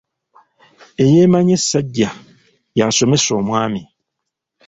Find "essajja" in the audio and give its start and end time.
1.59-2.09